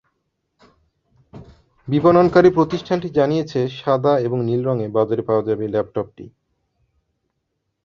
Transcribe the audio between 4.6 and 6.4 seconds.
রঙে বাজারে পাওয়া যাবে ল্যাপটপটি।